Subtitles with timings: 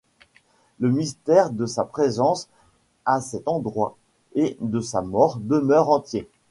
[0.79, 2.49] Le mystère de sa présence
[3.05, 3.97] à cet endroit
[4.33, 6.27] et de sa mort demeure entier.